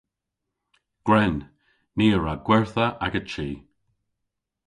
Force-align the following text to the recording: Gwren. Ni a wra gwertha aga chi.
Gwren. 1.07 1.35
Ni 1.97 2.07
a 2.15 2.17
wra 2.19 2.33
gwertha 2.45 2.85
aga 3.05 3.21
chi. 3.31 3.47